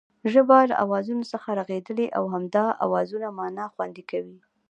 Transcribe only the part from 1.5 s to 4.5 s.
رغېدلې او همدا آوازونه مانا خوندي کوي